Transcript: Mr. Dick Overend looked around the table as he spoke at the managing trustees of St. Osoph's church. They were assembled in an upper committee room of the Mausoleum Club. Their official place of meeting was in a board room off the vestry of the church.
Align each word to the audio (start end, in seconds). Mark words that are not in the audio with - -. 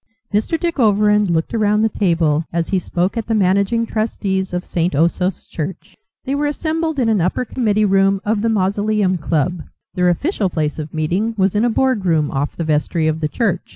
Mr. 0.33 0.59
Dick 0.59 0.79
Overend 0.79 1.29
looked 1.29 1.53
around 1.53 1.83
the 1.83 1.87
table 1.89 2.43
as 2.51 2.69
he 2.69 2.79
spoke 2.79 3.17
at 3.17 3.27
the 3.27 3.35
managing 3.35 3.85
trustees 3.85 4.51
of 4.51 4.65
St. 4.65 4.93
Osoph's 4.95 5.45
church. 5.45 5.95
They 6.25 6.33
were 6.33 6.47
assembled 6.47 6.97
in 6.97 7.07
an 7.07 7.21
upper 7.21 7.45
committee 7.45 7.85
room 7.85 8.19
of 8.25 8.41
the 8.41 8.49
Mausoleum 8.49 9.19
Club. 9.19 9.61
Their 9.93 10.09
official 10.09 10.49
place 10.49 10.79
of 10.79 10.91
meeting 10.91 11.35
was 11.37 11.53
in 11.53 11.63
a 11.63 11.69
board 11.69 12.03
room 12.03 12.31
off 12.31 12.55
the 12.55 12.63
vestry 12.63 13.05
of 13.05 13.19
the 13.19 13.27
church. 13.27 13.69